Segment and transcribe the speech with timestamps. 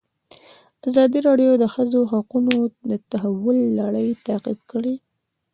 [0.87, 2.53] ازادي راډیو د د ښځو حقونه
[2.91, 4.93] د تحول لړۍ تعقیب کړې.